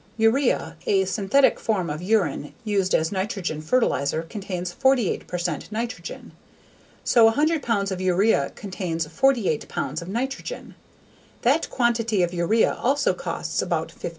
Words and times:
Urea, 0.17 0.77
a 0.87 1.05
synthetic 1.05 1.59
form 1.59 1.87
of 1.87 2.01
urine 2.01 2.55
used 2.63 2.95
as 2.95 3.11
nitrogen 3.11 3.61
fertilizer 3.61 4.23
contains 4.23 4.73
48 4.73 5.27
percent 5.27 5.71
nitrogen. 5.71 6.31
So 7.03 7.25
100 7.25 7.61
pounds 7.61 7.91
of 7.91 8.01
urea 8.01 8.51
contains 8.55 9.05
48 9.05 9.67
pounds 9.69 10.01
of 10.01 10.07
nitrogen. 10.07 10.73
That 11.43 11.69
quantity 11.69 12.23
of 12.23 12.33
urea 12.33 12.73
also 12.81 13.13
costs 13.13 13.61
about 13.61 13.89
$15. 13.89 14.09